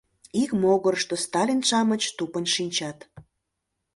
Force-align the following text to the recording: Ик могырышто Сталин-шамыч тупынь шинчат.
Ик 0.41 0.51
могырышто 0.61 1.15
Сталин-шамыч 1.25 2.03
тупынь 2.17 2.51
шинчат. 2.55 2.97